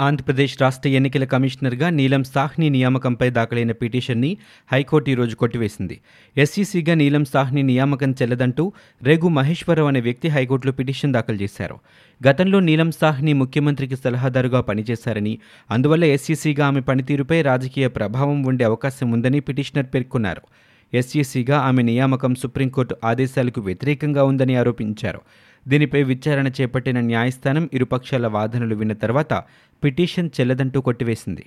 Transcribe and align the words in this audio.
ఆంధ్రప్రదేశ్ 0.00 0.62
రాష్ట్ర 0.62 0.88
ఎన్నికల 0.88 1.24
కమిషనర్గా 1.24 1.90
నీలం 1.90 2.24
సాహ్ని 2.24 2.70
నియామకంపై 2.70 3.30
దాఖలైన 3.30 3.72
పిటిషన్ని 3.72 4.36
హైకోర్టు 4.72 5.10
ఈరోజు 5.10 5.36
కొట్టివేసింది. 5.36 6.00
ఎస్సీసీగా 6.36 6.94
నీలం 6.94 7.24
సాహ్ని 7.24 7.62
నియామకం 7.62 8.12
చెల్లదంటూ 8.12 8.72
రేగు 9.02 9.28
మహేశ్వరరావు 9.28 9.88
అనే 9.88 10.00
వ్యక్తి 10.00 10.28
హైకోర్టులో 10.28 10.72
పిటిషన్ 10.72 11.12
దాఖలు 11.12 11.36
చేశారు. 11.36 11.76
గతంలో 12.28 12.60
నీలం 12.60 12.90
సాహ్ని 12.90 13.32
ముఖ్యమంత్రికి 13.32 13.96
సలహాదారుగా 13.96 14.60
పనిచేశారని 14.60 15.38
అందువల్ల 15.70 16.04
ఎస్సీసీగా 16.04 16.66
ఆమె 16.66 16.80
పనితీరుపై 16.80 17.42
రాజకీయ 17.42 17.88
ప్రభావం 17.88 18.42
ఉండే 18.42 18.64
అవకాశం 18.64 19.10
ఉందని 19.10 19.40
పిటిషనర్ 19.40 19.86
పేర్కొన్నారు. 19.86 20.42
ఎస్ఈసీగా 20.94 21.58
ఆమె 21.58 21.82
నియామకం 21.82 22.34
సుప్రీంకోర్టు 22.34 22.96
ఆదేశాలకు 23.04 23.60
వ్యతిరేకంగా 23.60 24.24
ఉందని 24.24 24.54
ఆరోపించారు. 24.56 25.20
దీనిపై 25.68 26.02
విచారణ 26.02 26.48
చేపట్టిన 26.48 27.00
న్యాయస్థానం 27.00 27.70
ఇరుపక్షాల 27.72 28.26
వాదనలు 28.26 28.74
విన్న 28.74 28.92
తర్వాత 28.92 29.32
పిటిషన్ 29.84 30.30
చెల్లదంటూ 30.40 30.80
కొట్టివేసింది. 30.80 31.46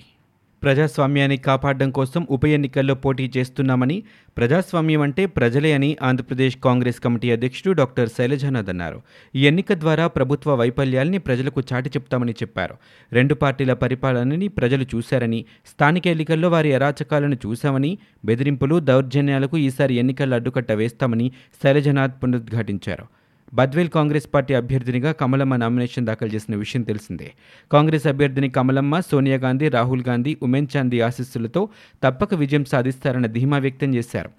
ప్రజాస్వామ్యాన్ని 0.63 1.37
కాపాడడం 1.37 1.91
కోసం 1.91 2.27
ఉప 2.29 2.45
ఎన్నికల్లో 2.45 2.95
పోటీ 2.95 3.31
చేస్తున్నామని 3.37 4.03
ప్రజాస్వామ్యం 4.37 5.01
అంటే 5.01 5.25
ప్రజలే 5.25 5.73
అని 5.73 5.97
ఆంధ్రప్రదేశ్ 6.01 6.57
కాంగ్రెస్ 6.57 6.99
కమిటీ 6.99 7.31
అధ్యక్షుడు 7.31 7.71
డాక్టర్ 7.71 8.09
శైలజానాథ్ 8.09 8.69
అన్నారు. 8.69 9.01
ఈ 9.35 9.47
ఎన్నిక 9.47 9.73
ద్వారా 9.73 10.07
ప్రభుత్వ 10.07 10.55
వైఫల్యాల్ని 10.55 11.17
ప్రజలకు 11.17 11.63
చాటి 11.73 11.89
చెప్తామని 11.89 12.31
చెప్పారు. 12.31 12.75
రెండు 13.13 13.33
పార్టీల 13.33 13.73
పరిపాలనని 13.73 14.47
ప్రజలు 14.47 14.85
చూశారని 14.95 15.45
స్థానిక 15.65 16.07
ఎన్నికల్లో 16.07 16.49
వారి 16.49 16.73
అరాచకాలను 16.73 17.37
చూశామని 17.45 17.97
బెదిరింపులు 18.25 18.79
దౌర్జన్యాలకు 18.79 19.57
ఈసారి 19.57 19.95
ఎన్నికల్లో 19.95 20.35
అడ్డుకట్ట 20.35 20.71
వేస్తామని 20.71 21.31
శైలజనాథ్ 21.63 22.23
పునరుద్ఘాటించారు. 22.23 23.20
బద్వేల్ 23.53 23.89
కాంగ్రెస్ 23.89 24.27
పార్టీ 24.33 24.53
అభ్యర్థినిగా 24.53 25.11
కమలమ్మ 25.11 25.55
నామినేషన్ 25.55 26.05
దాఖలు 26.05 26.29
చేసిన 26.29 26.55
విషయం 26.55 26.81
తెలిసిందే. 26.81 27.31
కాంగ్రెస్ 27.71 28.07
అభ్యర్థిని 28.07 28.49
కమలమ్మ 28.49 28.99
సోనియా 28.99 29.37
గాంధీ 29.37 29.69
రాహుల్ 29.69 30.03
గాంధీ 30.07 30.37
ఉమెన్ 30.43 30.67
చాందీ 30.77 30.99
ఆశీస్సులతో 30.99 31.69
తప్పక 32.03 32.33
విజయం 32.33 32.65
సాధిస్తారన్న 32.65 33.27
ధీమా 33.27 33.57
వ్యక్తం 33.57 33.95
చేశారు. 33.95 34.29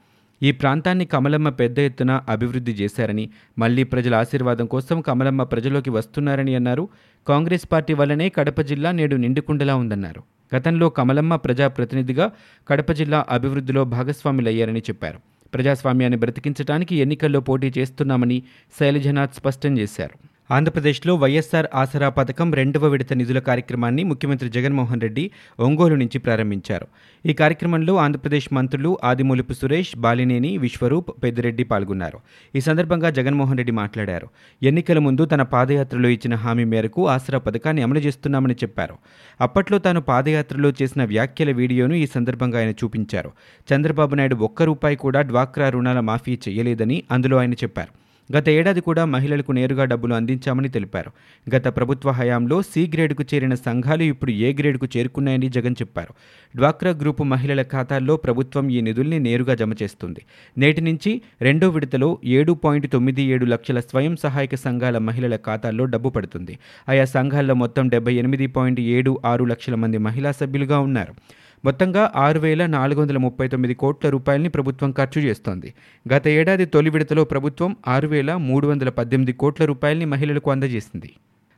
ఈ 0.42 0.52
ప్రాంతాన్ని 0.52 1.04
కమలమ్మ 1.04 1.48
పెద్ద 1.48 1.78
ఎత్తున 1.78 2.20
అభివృద్ధి 2.28 2.72
చేశారని 2.72 3.30
మళ్ళీ 3.58 3.82
ప్రజల 3.84 4.14
ఆశీర్వాదం 4.14 4.66
కోసం 4.66 5.00
కమలమ్మ 5.00 5.42
ప్రజలోకి 5.42 5.90
వస్తున్నారని 5.90 6.54
అన్నారు. 6.54 6.88
కాంగ్రెస్ 7.28 7.72
పార్టీ 7.72 7.94
వల్లనే 7.94 8.28
కడప 8.28 8.60
జిల్లా 8.60 8.90
నేడు 8.90 9.16
నిండుకుండలా 9.16 9.76
ఉందన్నారు. 9.76 10.22
గతంలో 10.56 10.88
కమలమ్మ 10.88 11.36
ప్రజాప్రతినిధిగా 11.36 12.32
కడప 12.68 12.92
జిల్లా 12.92 13.26
అభివృద్ధిలో 13.28 13.84
భాగస్వాములయ్యారని 13.84 14.80
చెప్పారు. 14.80 15.31
ప్రజాస్వామ్యాన్ని 15.54 16.18
బ్రతికించడానికి 16.18 16.96
ఎన్నికల్లో 16.96 17.40
పోటీ 17.40 17.72
చేస్తున్నామని 17.78 18.42
శైలజనాథ్ 18.78 19.34
స్పష్టం 19.34 19.78
చేశారు. 19.78 20.31
ఆంధ్రప్రదేశ్లో 20.50 21.14
వైఎస్సార్ 21.14 21.66
ఆసరా 21.74 22.08
పథకం 22.08 22.54
రెండవ 22.54 22.86
విడత 22.86 23.12
నిధుల 23.12 23.38
కార్యక్రమాన్ని 23.38 24.04
ముఖ్యమంత్రి 24.04 24.48
జగన్మోహన్ 24.48 25.00
రెడ్డి 25.00 25.30
ఒంగోలు 25.60 25.94
నుంచి 25.94 26.18
ప్రారంభించారు. 26.18 26.86
ఈ 27.26 27.32
కార్యక్రమంలో 27.32 27.96
ఆంధ్రప్రదేశ్ 27.96 28.48
మంత్రులు 28.52 28.98
ఆదిమూలపు 29.04 29.52
సురేష్ 29.52 29.96
బాలినేని 29.98 30.58
విశ్వరూప్ 30.58 31.24
పెద్దిరెడ్డి 31.24 31.64
పాల్గొన్నారు. 31.64 32.18
ఈ 32.56 32.60
సందర్భంగా 32.60 33.10
జగన్మోహన్ 33.10 33.58
రెడ్డి 33.58 33.72
మాట్లాడారు. 33.72 34.28
ఎన్నికల 34.62 34.98
ముందు 34.98 35.24
తన 35.24 35.42
పాదయాత్రలో 35.42 36.08
ఇచ్చిన 36.08 36.34
హామీ 36.34 36.64
మేరకు 36.64 37.08
ఆసరా 37.08 37.38
పథకాన్ని 37.38 37.82
అమలు 37.82 37.98
చేస్తున్నామని 37.98 38.54
చెప్పారు. 38.54 38.98
అప్పట్లో 39.40 39.78
తాను 39.78 40.00
పాదయాత్రలో 40.00 40.72
చేసిన 40.82 41.04
వ్యాఖ్యల 41.04 41.50
వీడియోను 41.50 41.94
ఈ 41.94 42.06
సందర్భంగా 42.06 42.58
ఆయన 42.58 42.70
చూపించారు. 42.70 43.32
చంద్రబాబు 43.74 44.14
నాయుడు 44.14 44.34
ఒక్క 44.34 44.62
రూపాయి 44.62 44.96
కూడా 44.96 45.22
డ్వాక్రా 45.22 45.68
రుణాల 45.68 46.00
మాఫీ 46.00 46.38
చేయలేదని 46.48 47.02
అందులో 47.10 47.38
ఆయన 47.38 47.52
చెప్పారు. 47.52 48.01
గత 48.36 48.48
ఏడాది 48.48 48.80
కూడా 48.80 49.04
మహిళలకు 49.04 49.52
నేరుగా 49.52 49.84
డబ్బులు 49.84 50.14
అందించామని 50.14 50.68
తెలిపారు. 50.68 51.10
గత 51.56 51.66
ప్రభుత్వ 51.76 52.10
హయాంలో 52.10 52.62
సి 52.62 52.90
గ్రేడ్కు 52.94 53.24
చేరిన 53.34 53.54
సంఘాలు 53.54 54.02
ఇప్పుడు 54.02 54.30
ఏ 54.30 54.52
గ్రేడ్కు 54.52 54.88
చేరుకున్నాయని 54.96 55.48
జగన్ 55.48 55.74
చెప్పారు. 55.80 56.14
డ్వాక్రా 56.56 56.90
గ్రూపు 56.90 57.22
మహిళల 57.22 57.62
ఖాతాల్లో 57.62 58.16
ప్రభుత్వం 58.16 58.68
ఈ 58.70 58.80
నిధుల్ని 58.80 59.18
నేరుగా 59.18 59.54
జమ 59.54 59.72
చేస్తుంది. 59.82 60.20
నేటి 60.58 60.80
నుంచి 60.80 61.22
రెండో 61.40 61.68
విడతలో 61.68 62.18
ఏడు 62.24 62.52
పాయింట్ 62.52 62.92
తొమ్మిది 62.92 63.22
ఏడు 63.22 63.44
లక్షల 63.44 63.80
స్వయం 63.80 64.16
సహాయక 64.16 64.54
సంఘాల 64.54 64.98
మహిళల 64.98 65.36
ఖాతాల్లో 65.36 65.84
డబ్బు 65.84 66.08
పడుతుంది. 66.08 66.58
ఆయా 66.88 67.04
సంఘాల్లో 67.04 67.54
మొత్తం 67.54 67.88
డెబ్బై 67.88 68.14
ఎనిమిది 68.14 68.46
పాయింట్ 68.46 68.80
ఏడు 68.80 69.20
ఆరు 69.24 69.44
లక్షల 69.44 69.74
మంది 69.74 69.98
మహిళా 69.98 70.32
సభ్యులుగా 70.32 70.78
ఉన్నారు. 70.78 71.14
మొత్తంగా 71.64 72.12
ఆరు 72.16 72.40
వేల 72.40 72.66
నాలుగు 72.66 73.00
వందల 73.00 73.16
ముప్పై 73.16 73.48
తొమ్మిది 73.48 73.74
కోట్ల 73.74 74.08
రూపాయలని 74.08 74.48
ప్రభుత్వం 74.48 74.90
ఖర్చు 74.92 75.22
చేస్తోంది. 75.22 75.74
గత 76.14 76.28
ఏడాది 76.28 76.64
తొలి 76.64 76.90
విడతలో 76.90 77.24
ప్రభుత్వం 77.24 77.76
ఆరు 77.88 78.08
వేల 78.08 78.34
మూడు 78.34 78.66
వందల 78.66 78.88
పద్దెనిమిది 78.88 79.32
కోట్ల 79.32 79.64
రూపాయలని 79.64 80.04
మహిళలకు 80.04 80.50
అందజేసింది. 80.50 81.12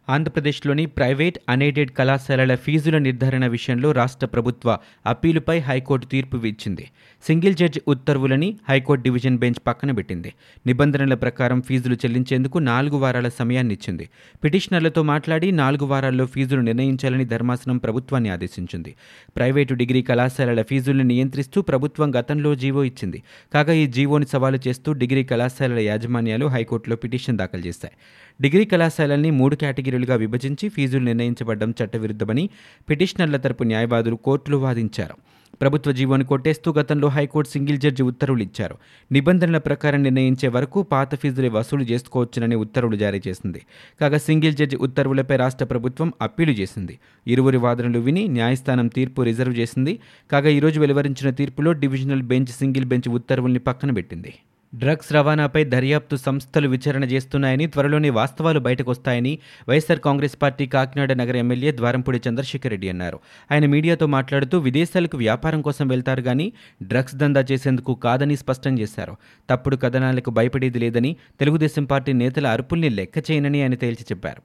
ఆంధ్రప్రదేశ్లోని 0.09 0.87
ప్రైవేట్ 0.87 1.39
అన్ఎయిడెడ్ 1.49 1.91
కళాశాలల 1.91 2.55
ఫీజుల 2.55 2.99
నిర్ధారణ 2.99 3.47
విషయంలో 3.47 3.93
రాష్ట్ర 3.93 4.27
ప్రభుత్వ 4.27 4.79
అప్పీలుపై 5.07 5.59
హైకోర్టు 5.59 6.07
తీర్పు 6.07 6.37
ఇచ్చింది 6.37 6.91
సింగిల్ 7.27 7.55
జడ్జి 7.55 7.81
ఉత్తర్వులని 7.89 8.57
హైకోర్టు 8.69 9.05
డివిజన్ 9.05 9.39
బెంచ్ 9.39 9.67
పక్కన 9.67 9.93
పెట్టింది. 9.93 10.35
నిబంధనల 10.67 11.15
ప్రకారం 11.15 11.63
ఫీజులు 11.63 11.95
చెల్లించేందుకు 11.95 12.59
నాలుగు 12.59 12.97
వారాల 12.97 13.29
సమయాన్ని 13.29 13.75
ఇచ్చింది. 13.75 14.09
పిటిషనర్లతో 14.45 15.03
మాట్లాడి 15.03 15.53
నాలుగు 15.53 15.87
వారాల్లో 15.87 16.27
ఫీజులు 16.27 16.61
నిర్ణయించాలని 16.61 17.25
ధర్మాసనం 17.25 17.79
ప్రభుత్వాన్ని 17.79 18.31
ఆదేశించింది. 18.31 18.95
ప్రైవేటు 19.37 19.75
డిగ్రీ 19.75 20.03
కళాశాలల 20.03 20.63
ఫీజులను 20.63 21.03
నియంత్రిస్తూ 21.03 21.63
ప్రభుత్వం 21.63 22.15
గతంలో 22.15 22.55
జీవో 22.55 22.85
ఇచ్చింది. 22.85 23.23
కాగా 23.55 23.73
ఈ 23.73 23.87
జీవోని 23.87 24.27
సవాలు 24.27 24.59
చేస్తూ 24.69 24.93
డిగ్రీ 24.93 25.25
కళాశాలల 25.25 25.79
యాజమాన్యాలు 25.79 26.47
హైకోర్టులో 26.47 26.97
పిటిషన్ 26.97 27.39
దాఖలు 27.39 27.61
చేశాయి. 27.61 27.93
డిగ్రీ 28.41 28.65
కళాశాలల్ని 28.65 29.31
మూడు 29.31 29.57
కేటగిరీ 29.57 29.94
కేటగిరీలుగా 29.95 30.17
విభజించి 30.17 30.69
ఫీజులు 30.69 31.05
నిర్ణయించబడ్డం 31.05 31.71
చట్టవిరుద్ధమని 31.71 32.51
పిటిషనర్ల 32.91 33.37
తరపు 33.37 33.63
న్యాయవాదులు 33.63 34.17
కోర్టులో 34.17 34.59
వాదించారు. 34.59 35.15
ప్రభుత్వ 35.55 35.93
జీవోను 35.93 36.25
కొట్టేస్తూ 36.25 36.73
గతంలో 36.73 37.09
హైకోర్టు 37.09 37.51
సింగిల్ 37.51 37.79
జడ్జి 37.79 38.03
ఉత్తర్వులు 38.03 38.43
ఇచ్చారు. 38.43 38.77
నిబంధనల 39.13 39.59
ప్రకారం 39.59 40.03
నిర్ణయించే 40.03 40.49
వరకు 40.49 40.83
పాత 40.83 41.15
ఫీజులే 41.15 41.49
వసూలు 41.49 41.83
చేసుకోవచ్చునని 41.83 42.57
ఉత్తర్వులు 42.57 42.97
జారీ 42.97 43.21
చేసింది. 43.29 43.63
కాగా 44.01 44.19
సింగిల్ 44.19 44.55
జడ్జి 44.55 44.77
ఉత్తర్వులపై 44.77 45.37
రాష్ట్ర 45.37 45.65
ప్రభుత్వం 45.65 46.13
అప్పీలు 46.23 46.51
చేసింది. 46.51 46.99
ఇరువురి 47.27 47.57
వాదనలు 47.57 47.99
విని 47.99 48.29
న్యాయస్థానం 48.29 48.89
తీర్పు 48.89 49.23
రిజర్వ్ 49.23 49.59
చేసింది. 49.59 49.99
కాగా 50.33 50.49
ఈరోజు 50.49 50.81
వెలువరించిన 50.81 51.31
తీర్పులో 51.31 51.73
డివిజనల్ 51.73 52.23
బెంచ్ 52.23 52.53
సింగిల్ 52.61 52.85
బెంచ్ 52.85 53.09
ఉత్తర్వుల్ని 53.09 53.59
పక్కన 53.59 53.91
పెట్టింది. 53.91 54.35
డ్రగ్స్ 54.75 55.13
రవాణాపై 55.13 55.65
దర్యాప్తు 55.65 56.17
సంస్థలు 56.17 56.69
విచారణ 56.69 57.05
చేస్తున్నాయని 57.05 57.67
త్వరలోనే 57.67 58.11
వాస్తవాలు 58.11 58.61
బయటకొస్తాయని 58.61 59.39
వైఎస్ఆర్ 59.69 60.01
కాంగ్రెస్ 60.01 60.43
పార్టీ 60.43 60.67
కాకినాడ 60.67 61.13
నగర 61.13 61.37
ఎమ్మెల్యే 61.37 61.73
ద్వారంపూడి 61.73 62.21
చంద్రశేఖర్ 62.29 62.71
రెడ్డి 62.71 62.89
అన్నారు. 62.89 63.19
ఆయన 63.53 63.67
మీడియాతో 63.67 64.07
మాట్లాడుతూ 64.07 64.59
విదేశాలకు 64.59 65.17
వ్యాపారం 65.17 65.63
కోసం 65.63 65.89
వెళ్తారు 65.89 66.23
కానీ 66.23 66.53
డ్రగ్స్ 66.83 67.15
దందా 67.15 67.45
చేసేందుకు 67.53 67.95
కాదని 67.95 68.37
స్పష్టం 68.37 68.79
చేశారు. 68.79 69.17
తప్పుడు 69.51 69.77
కథనాలకు 69.77 70.31
భయపడేది 70.31 70.79
లేదని 70.79 71.17
తెలుగుదేశం 71.41 71.85
పార్టీ 71.85 72.13
నేతల 72.13 72.47
అరుపుల్ని 72.47 72.89
లెక్క 72.89 73.31
చేయనని 73.31 73.63
ఆయన 73.63 73.75
తేల్చి 73.75 74.07
చెప్పారు. 74.13 74.43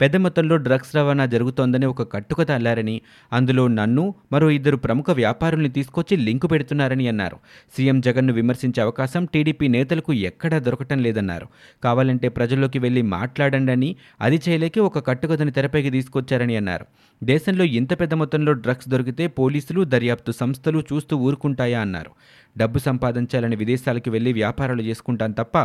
పెద్ద 0.00 0.16
మొత్తంలో 0.16 0.56
డ్రగ్స్ 0.56 0.96
రవాణా 0.96 1.26
జరుగుతోందని 1.26 1.86
ఒక 1.86 2.12
కట్టుకత 2.12 2.50
అల్లారని 2.50 3.00
అందులో 3.32 3.68
నన్ను 3.68 4.14
మరో 4.32 4.50
ఇద్దరు 4.50 4.76
ప్రముఖ 4.76 5.04
వ్యాపారుల్ని 5.10 5.68
తీసుకొచ్చి 5.68 6.16
లింకు 6.16 6.46
పెడుతున్నారని 6.46 7.08
అన్నారు. 7.08 7.36
సీఎం 7.76 8.00
జగన్ను 8.00 8.32
విమర్శించే 8.32 8.82
అవకాశం 8.82 9.24
టీడీపీ 9.24 9.68
నేతలకు 9.68 10.12
ఎక్కడా 10.12 10.58
దొరకటం 10.58 10.98
లేదన్నారు. 10.98 11.46
కావాలంటే 11.84 12.28
ప్రజల్లోకి 12.28 12.78
వెళ్ళి 12.78 13.02
మాట్లాడండి 13.02 13.72
అని 13.72 13.96
అది 14.20 14.40
చేయలేక 14.48 14.78
ఒక 14.78 15.06
కట్టుకథని 15.06 15.50
తెరపైకి 15.50 15.90
తీసుకొచ్చారని 15.90 16.56
అన్నారు. 16.56 16.86
దేశంలో 17.24 17.64
ఇంత 17.64 18.00
పెద్ద 18.00 18.14
మొత్తంలో 18.14 18.52
డ్రగ్స్ 18.52 18.88
దొరికితే 18.88 19.26
పోలీసులు 19.26 19.84
దర్యాప్తు 19.84 20.32
సంస్థలు 20.32 20.82
చూస్తూ 20.92 21.16
ఊరుకుంటాయా 21.16 21.80
అన్నారు. 21.80 22.10
డబ్బు 22.58 22.78
సంపాదించాలని 22.78 23.56
విదేశాలకు 23.56 24.10
వెళ్ళి 24.10 24.32
వ్యాపారాలు 24.32 24.82
చేసుకుంటాం 24.82 25.30
తప్ప 25.32 25.58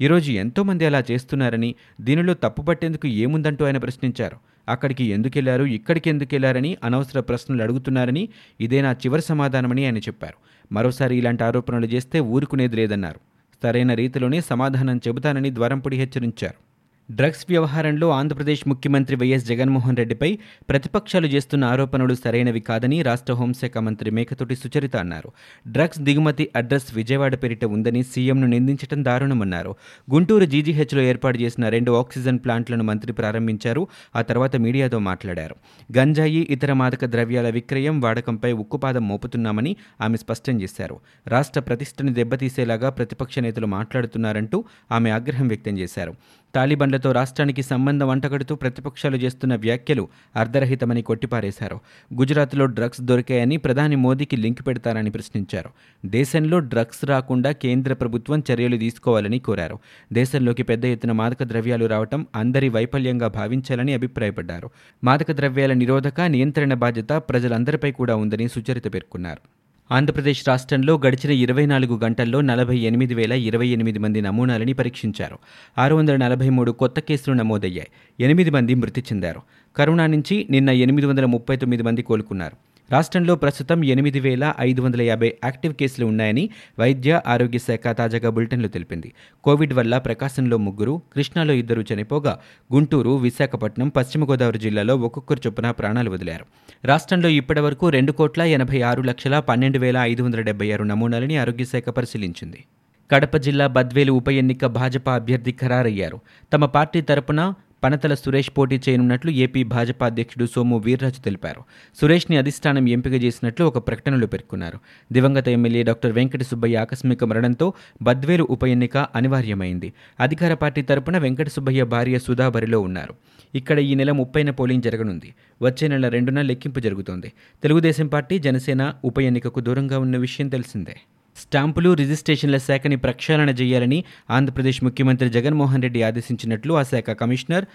ఈరోజు 0.00 0.32
ఎంతోమంది 0.32 0.86
అలా 0.86 1.04
చేస్తున్నారని 1.10 1.74
దీనిలో 2.00 2.34
తప్పుపట్టేందుకు 2.34 3.06
ఏముందంటూ 3.08 3.64
ఆయన 3.64 3.78
ప్రశ్నించారు. 3.78 4.36
అక్కడికి 4.68 5.04
ఎందుకెళ్ళారు 5.04 5.64
ఇక్కడికి 5.64 6.10
ఎందుకెళ్ళారని 6.10 6.76
అనవసర 6.84 7.20
ప్రశ్నలు 7.20 7.62
అడుగుతున్నారని 7.62 8.28
ఇదే 8.60 8.82
నా 8.82 8.92
చివరి 8.92 9.22
సమాధానమని 9.22 9.84
ఆయన 9.84 9.98
చెప్పారు. 9.98 10.34
మరోసారి 10.74 11.16
ఇలాంటి 11.16 11.44
ఆరోపణలు 11.44 11.86
చేస్తే 11.86 12.20
ఊరుకునేది 12.20 12.76
లేదన్నారు. 12.76 13.20
సరైన 13.62 13.94
రీతిలోనే 13.94 14.40
సమాధానం 14.40 14.96
చెబుతానని 14.96 15.54
ద్వారంపుడి 15.54 15.96
హెచ్చరించారు. 15.96 16.67
డ్రగ్స్ 17.10 17.46
వ్యవహారంలో 17.48 18.10
ఆంధ్రప్రదేశ్ 18.10 18.68
ముఖ్యమంత్రి 18.68 19.16
వైఎస్ 19.16 19.46
జగన్మోహన్ 19.46 19.96
రెడ్డిపై 19.96 20.38
ప్రతిపక్షాలు 20.68 21.26
చేస్తున్న 21.26 21.64
ఆరోపణలు 21.64 22.14
సరైనవి 22.14 22.60
కాదని 22.60 23.02
రాష్ట్ర 23.02 23.32
హోంశాఖ 23.32 23.78
మంత్రి 23.78 24.10
మేకతోటి 24.10 24.56
సుచరిత 24.56 24.96
అన్నారు. 24.96 25.32
డ్రగ్స్ 25.68 25.98
దిగుమతి 25.98 26.48
అడ్రస్ 26.56 26.94
విజయవాడ 26.94 27.34
పేరిట 27.34 27.64
ఉందని 27.64 28.02
సీఎంను 28.02 28.46
నిందించడం 28.46 29.04
దారుణమన్నారు. 29.04 29.74
గుంటూరు 30.14 30.44
జీజీహెచ్లో 30.44 31.02
ఏర్పాటు 31.02 31.38
చేసిన 31.38 31.68
రెండు 31.68 31.92
ఆక్సిజన్ 31.92 32.38
ప్లాంట్లను 32.38 32.84
మంత్రి 32.84 33.12
ప్రారంభించారు. 33.12 33.88
ఆ 34.16 34.22
తర్వాత 34.22 34.56
మీడియాతో 34.56 34.98
మాట్లాడారు. 34.98 35.56
గంజాయి 35.98 36.46
ఇతర 36.50 36.72
మాదక 36.72 37.04
ద్రవ్యాల 37.04 37.48
విక్రయం 37.48 38.00
వాడకంపై 38.00 38.52
ఉక్కుపాదం 38.52 39.08
మోపుతున్నామని 39.08 39.76
ఆమె 40.00 40.16
స్పష్టం 40.16 40.62
చేశారు. 40.62 41.00
రాష్ట్ర 41.26 41.60
ప్రతిష్టని 41.60 42.14
దెబ్బతీసేలాగా 42.14 42.90
ప్రతిపక్ష 42.90 43.38
నేతలు 43.38 43.66
మాట్లాడుతున్నారంటూ 43.66 44.64
ఆమె 44.92 45.10
ఆగ్రహం 45.10 45.48
వ్యక్తం 45.48 45.78
చేశారు. 45.78 46.14
తాలిబన్లతో 46.54 47.12
రాష్ట్రానికి 47.12 47.62
సంబంధం 47.62 48.08
అంటగడుతూ 48.08 48.54
ప్రతిపక్షాలు 48.54 49.16
చేస్తున్న 49.16 49.56
వ్యాఖ్యలు 49.56 50.08
అర్ధరహితమని 50.36 51.02
కొట్టిపారేశారు. 51.02 51.80
గుజరాత్లో 52.14 52.66
డ్రగ్స్ 52.66 53.00
దొరికాయని 53.00 53.56
ప్రధాని 53.56 53.96
మోదీకి 53.96 54.36
లింక్ 54.36 54.66
పెడతారని 54.66 55.10
ప్రశ్నించారు. 55.10 55.70
దేశంలో 56.06 56.58
డ్రగ్స్ 56.58 57.04
రాకుండా 57.04 57.52
కేంద్ర 57.52 57.94
ప్రభుత్వం 57.94 58.42
చర్యలు 58.52 58.76
తీసుకోవాలని 58.76 59.38
కోరారు. 59.38 59.78
దేశంలోకి 60.12 60.62
పెద్ద 60.62 60.84
ఎత్తున 60.84 61.12
మాదక 61.12 61.42
ద్రవ్యాలు 61.42 61.86
రావటం 61.86 62.26
అందరి 62.34 62.68
వైఫల్యంగా 62.68 63.28
భావించాలని 63.28 63.94
అభిప్రాయపడ్డారు. 63.94 64.70
మాదక 65.04 65.32
ద్రవ్యాల 65.32 65.72
నిరోధక 65.72 66.20
నియంత్రణ 66.20 66.74
బాధ్యత 66.74 67.12
ప్రజలందరిపై 67.12 67.92
కూడా 67.92 68.16
ఉందని 68.16 68.48
సుచరిత 68.48 68.94
పేర్కొన్నారు. 68.94 69.57
ఆంధ్రప్రదేశ్ 69.90 70.48
రాష్ట్రంలో 70.48 71.00
గడిచిన 71.06 71.30
ఇరవై 71.30 71.66
నాలుగు 71.66 72.00
గంటల్లో 72.04 72.40
నలభై 72.40 72.78
ఎనిమిది 72.78 73.14
వేల 73.14 73.32
ఇరవై 73.32 73.68
ఎనిమిది 73.68 73.98
మంది 73.98 74.20
నమూనాలని 74.20 74.72
పరీక్షించారు. 74.72 75.38
ఆరు 75.78 75.94
వందల 75.94 76.16
నలభై 76.16 76.48
మూడు 76.48 76.72
కొత్త 76.72 77.00
కేసులు 77.00 77.34
నమోదయ్యాయి. 77.34 77.88
ఎనిమిది 78.20 78.50
మంది 78.50 78.74
మృతి 78.74 79.00
చెందారు. 79.00 79.40
కరోనా 79.76 80.06
నుంచి 80.06 80.46
నిన్న 80.50 80.70
ఎనిమిది 80.70 81.06
వందల 81.06 81.24
ముప్పై 81.24 81.56
తొమ్మిది 81.56 81.82
మంది 81.82 82.02
కోలుకున్నారు. 82.02 82.67
రాష్ట్రంలో 82.92 83.34
ప్రస్తుతం 83.34 83.84
ఎనిమిది 83.84 84.20
వేల 84.20 84.54
ఐదు 84.60 84.82
వందల 84.82 85.02
యాభై 85.02 85.34
యాక్టివ్ 85.44 85.74
కేసులు 85.74 86.06
ఉన్నాయని 86.06 86.50
వైద్య 86.78 87.20
ఆరోగ్య 87.26 87.58
శాఖ 87.58 87.96
తాజాగా 87.96 88.30
బులెటిన్లో 88.30 88.68
తెలిపింది. 88.68 89.12
కోవిడ్ 89.44 89.72
వల్ల 89.72 89.98
ప్రకాశంలో 89.98 90.56
ముగ్గురు 90.56 91.02
కృష్ణాలో 91.12 91.54
ఇద్దరు 91.54 91.84
చనిపోగా 91.94 92.38
గుంటూరు 92.74 93.10
విశాఖపట్నం 93.10 93.88
పశ్చిమ 93.88 94.24
గోదావరి 94.24 94.58
జిల్లాలో 94.58 94.96
ఒక్కొక్కరు 94.96 95.40
చొప్పున 95.46 95.70
ప్రాణాలు 95.70 96.10
వదిలారు. 96.10 96.46
రాష్ట్రంలో 96.84 97.28
ఇప్పటివరకు 97.28 97.88
రెండు 97.88 98.12
కోట్ల 98.12 98.42
ఎనభై 98.42 98.80
ఆరు 98.80 99.02
లక్షల 99.02 99.38
పన్నెండు 99.38 99.78
వేల 99.78 99.96
ఐదు 99.96 100.22
వందల 100.22 100.40
డెబ్బై 100.40 100.70
ఆరు 100.70 100.84
నమూనాలని 100.84 101.36
ఆరోగ్య 101.36 101.64
శాఖ 101.64 101.88
పరిశీలించింది. 101.88 102.64
కడప 103.10 103.36
జిల్లా 103.36 103.66
బద్వేలు 103.66 104.12
ఉప 104.12 104.28
ఎన్నిక 104.28 104.66
భాజపా 104.66 105.14
అభ్యర్థి 105.14 105.52
ఖరారయ్యారు. 105.52 106.18
తమ 106.52 106.64
పార్టీ 106.64 107.00
తరపున 107.00 107.52
పనతల 107.84 108.14
సురేష్ 108.14 108.50
పోటీ 108.58 108.80
చేయనున్నట్లు 108.88 109.30
ఏపీ 109.30 109.62
భాజపా 109.62 110.06
అధ్యక్షుడు 110.06 110.46
సోము 110.46 110.78
వీర్రాజు 110.78 111.20
తెలిపారు. 111.20 111.62
సురేష్ని 112.00 112.36
అధిష్టానం 112.36 112.88
ఎంపిక 112.88 113.12
చేసినట్లు 113.12 113.66
ఒక 113.66 113.88
ప్రకటనలో 113.88 114.26
పేర్కొన్నారు. 114.26 114.78
దివంగత 115.12 115.48
ఎమ్మెల్యే 115.48 115.82
డాక్టర్ 115.82 116.12
వెంకట 116.12 116.42
సుబ్బయ్య 116.42 116.76
ఆకస్మిక 116.76 117.24
మరణంతో 117.24 117.72
బద్వేలు 118.02 118.46
ఉప 118.50 118.64
ఎన్నిక 118.64 118.96
అనివార్యమైంది. 118.96 119.92
అధికార 120.20 120.54
పార్టీ 120.54 120.82
తరపున 120.82 121.18
వెంకట 121.18 121.48
సుబ్బయ్య 121.48 121.84
భార్య 121.84 122.18
సుధా 122.18 122.48
బరిలో 122.48 122.80
ఉన్నారు. 122.80 123.14
ఇక్కడ 123.54 123.78
ఈ 123.78 123.94
నెల 123.94 124.10
ముప్పైన 124.10 124.50
పోలింగ్ 124.50 124.82
జరగనుంది. 124.82 125.34
వచ్చే 125.62 125.88
నెల 125.88 126.08
రెండున 126.08 126.42
లెక్కింపు 126.42 126.80
జరుగుతోంది. 126.80 127.32
తెలుగుదేశం 127.62 128.06
పార్టీ 128.06 128.38
జనసేన 128.38 128.94
ఉప 129.04 129.20
ఎన్నికకు 129.20 129.60
దూరంగా 129.60 129.98
ఉన్న 129.98 130.16
విషయం 130.16 130.48
తెలిసిందే. 130.48 130.96
స్టాంపులు 131.42 131.90
రిజిస్ట్రేషన్ల 131.94 132.58
శాఖని 132.58 132.96
ప్రక్షాళన 132.96 133.50
చేయాలని 133.60 133.98
ఆంధ్రప్రదేశ్ 134.30 134.80
ముఖ్యమంత్రి 134.84 135.30
జగన్మోహన్ 135.30 135.82
రెడ్డి 135.82 136.02
ఆదేశించినట్లు 136.02 136.74
ఆ 136.74 136.82
శాఖ 136.82 137.10
కమిషనర్ 137.22 137.66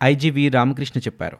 ఐజీవి 0.00 0.44
రామకృష్ణ 0.48 0.98
చెప్పారు. 1.00 1.38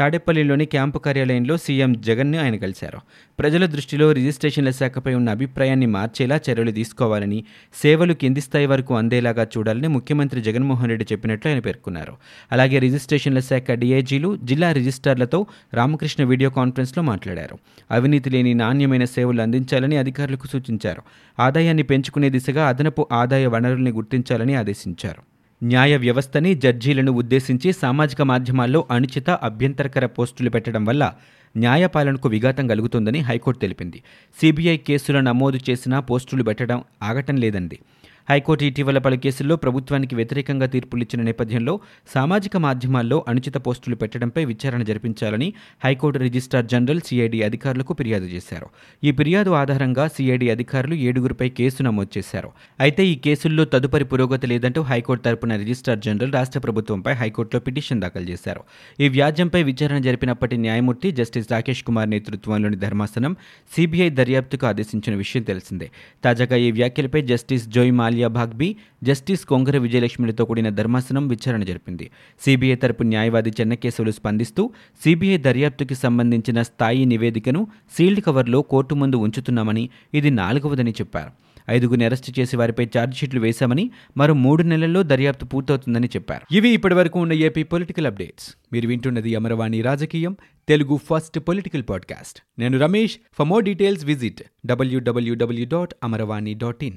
తాడేపల్లిలోని 0.00 0.66
క్యాంపు 0.66 0.98
కార్యాలయంలో 0.98 1.56
సీఎం 1.56 1.92
జగన్ను 1.92 2.42
ఆయన 2.42 2.56
కలిశారు. 2.56 2.98
ప్రజల 3.38 3.66
దృష్టిలో 3.66 4.12
రిజిస్ట్రేషన్ల 4.12 4.70
శాఖపై 4.70 5.14
ఉన్న 5.14 5.30
అభిప్రాయాన్ని 5.30 5.86
మార్చేలా 5.86 6.40
చర్యలు 6.50 6.70
తీసుకోవాలని 6.70 7.44
సేవలు 7.82 8.14
కింది 8.14 8.40
స్థాయి 8.40 8.66
వరకు 8.66 8.94
అందేలాగా 8.94 9.44
చూడాలని 9.44 9.88
ముఖ్యమంత్రి 9.88 10.42
జగన్మోహన్ 10.42 10.88
రెడ్డి 10.88 11.06
చెప్పినట్లు 11.12 11.50
ఆయన 11.50 11.60
పేర్కొన్నారు. 11.60 12.16
అలాగే 12.52 12.78
రిజిస్ట్రేషన్ల 12.78 13.38
శాఖ 13.38 13.70
డీఐజీలు 13.70 14.38
జిల్లా 14.44 14.72
రిజిస్టార్లతో 14.72 15.46
రామకృష్ణ 15.74 16.24
వీడియో 16.24 16.50
కాన్ఫరెన్స్లో 16.50 17.02
మాట్లాడారు. 17.02 17.58
అవినీతి 17.90 18.30
లేని 18.30 18.54
నాణ్యమైన 18.54 19.04
సేవలు 19.04 19.42
అందించాలని 19.42 19.96
అధికారులకు 19.96 20.46
సూచించారు. 20.46 21.02
ఆదాయాన్ని 21.40 21.82
పెంచుకునే 21.82 22.30
దిశగా 22.30 22.68
అదనపు 22.68 23.08
ఆదాయ 23.12 23.46
వనరుల్ని 23.46 23.90
గుర్తించాలని 23.90 24.54
ఆదేశించారు. 24.54 25.33
న్యాయ 25.62 25.96
వ్యవస్థని 25.96 26.54
జడ్జీలను 26.54 27.12
ఉద్దేశించి 27.12 27.72
సామాజిక 27.72 28.22
మాధ్యమాల్లో 28.22 28.84
అనుచిత 28.90 29.30
అభ్యంతరకర 29.30 30.06
పోస్టులు 30.06 30.50
పెట్టడం 30.50 30.84
వల్ల 30.84 31.14
న్యాయపాలనకు 31.54 32.28
విఘాతం 32.28 32.66
కలుగుతుందని 32.68 33.20
హైకోర్టు 33.20 33.60
తెలిపింది. 33.60 34.02
సిబిఐ 34.40 34.76
కేసుల 34.76 35.20
నమోదు 35.20 35.58
చేసినా 35.70 36.00
పోస్టులు 36.00 36.42
పెట్టడం 36.42 36.78
ఆగటం 37.02 37.36
లేదండి 37.36 37.78
హైకోర్టు 38.30 38.64
ఇటీవల 38.64 38.98
పలు 38.98 39.16
కేసుల్లో 39.16 39.56
ప్రభుత్వానికి 39.56 40.14
వ్యతిరేకంగా 40.14 40.66
తీర్పులిచ్చిన 40.66 41.22
నేపథ్యంలో 41.22 41.80
సామాజిక 42.14 42.56
మాధ్యమాల్లో 42.56 43.24
అనుచిత 43.28 43.56
పోస్టులు 43.56 43.96
పెట్టడంపై 43.96 44.44
విచారణ 44.44 44.82
జరిపించాలని 44.82 45.52
హైకోర్టు 45.84 46.18
రిజిస్ట్రార్ 46.18 46.66
జనరల్ 46.66 47.00
సిఐడి 47.00 47.42
అధికారులకు 47.42 47.94
ఫిర్యాదు 47.94 48.24
చేశారు. 48.24 48.66
ఈ 49.04 49.12
ఫిర్యాదు 49.12 49.50
ఆధారంగా 49.50 50.08
సిఐడి 50.08 50.50
అధికారులు 50.50 50.94
ఏడుగురిపై 50.94 51.48
కేసు 51.48 51.82
నమోదు 51.82 52.18
చేశారు. 52.18 52.50
అయితే 52.80 53.06
ఈ 53.06 53.14
కేసుల్లో 53.14 53.64
తదుపరి 53.64 54.04
పురోగతి 54.04 54.46
లేదంటూ 54.46 54.82
హైకోర్టు 54.82 55.24
తరపున 55.24 55.56
రిజిస్ట్రార్ 55.56 55.98
జనరల్ 55.98 56.32
రాష్ట్ర 56.32 56.58
ప్రభుత్వంపై 56.58 57.12
హైకోర్టులో 57.12 57.60
పిటిషన్ 57.60 58.00
దాఖలు 58.00 58.24
చేశారు. 58.24 58.60
ఈ 59.00 59.08
వ్యాజ్యంపై 59.08 59.62
విచారణ 59.62 59.98
జరిపినప్పటి 59.98 60.56
న్యాయమూర్తి 60.56 61.10
జస్టిస్ 61.10 61.52
రాకేష్ 61.52 61.84
కుమార్ 61.84 62.10
నేతృత్వంలోని 62.10 62.76
ధర్మాసనం 62.76 63.36
సిబిఐ 63.76 64.10
దర్యాప్తుకు 64.10 64.66
ఆదేశించిన 64.66 65.16
విషయం 65.16 65.42
తెలిసిందే. 65.42 65.90
తాజాగా 66.24 66.56
ఈ 66.56 66.70
వ్యాఖ్యలపై 66.70 67.22
జస్టిస్ 67.22 67.68
జోయ్ 67.68 67.92
ఆలియా 68.14 68.28
భాగ్బీ 68.28 68.76
జస్టిస్ 69.02 69.44
కొంగర 69.44 69.78
విజయలక్ష్మిలతో 69.78 70.44
కూడిన 70.44 70.68
ధర్మాసనం 70.68 71.28
విచారణ 71.28 71.64
జరిపింది. 71.64 72.10
సిబిఐ 72.40 72.74
తరపు 72.74 73.02
న్యాయవాది 73.02 73.50
చెన్నకేశవులు 73.50 74.10
స్పందిస్తూ 74.10 74.70
సిబిఐ 75.04 75.36
దర్యాప్తుకి 75.36 75.94
సంబంధించిన 75.94 76.62
స్థాయి 76.62 77.04
నివేదికను 77.04 77.66
సీల్డ్ 77.98 78.20
కవర్లో 78.20 78.62
కోర్టు 78.62 78.94
ముందు 78.94 79.16
ఉంచుతున్నామని 79.16 79.90
ఇది 80.14 80.30
నాలుగవదని 80.30 80.90
చెప్పారు. 80.90 81.30
ఐదుగురిని 81.70 82.04
అరెస్టు 82.04 82.40
చేసి 82.40 82.56
వారిపై 82.56 82.84
ఛార్జ్షీట్లు 82.84 83.40
వేశామని 83.40 83.90
మరో 84.16 84.34
మూడు 84.34 84.62
నెలల్లో 84.62 85.02
దర్యాప్తు 85.02 85.44
పూర్తవుతుందని 85.44 86.06
చెప్పారు. 86.06 86.54
ఇవి 86.54 86.68
ఇప్పటివరకు 86.68 87.20
ఉన్న 87.20 87.32
ఏపీ 87.32 87.62
పొలిటికల్ 87.62 88.06
అప్డేట్స్. 88.06 88.54
మీరు 88.72 88.88
వింటున్నది 88.88 89.34
అమరవాణి 89.34 89.80
రాజకీయం 89.80 90.36
తెలుగు 90.68 91.00
ఫస్ట్ 91.10 91.38
పొలిటికల్ 91.38 91.82
పాడ్కాస్ట్. 91.88 92.40
నేను 92.58 92.78
Ramesh. 92.78 93.16
For 93.38 93.48
more 93.48 93.64
details 93.64 94.04
visit 94.04 94.42
WWW 94.66 95.66
dot 95.72 95.94
Amaravani 96.04 96.54
dot 96.54 96.84
in. 96.84 96.96